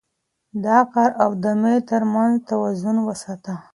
د 0.63 0.65
کار 0.93 1.11
او 1.23 1.31
دمې 1.43 1.75
ترمنځ 1.89 2.33
توازن 2.49 2.97
وساته 3.07 3.53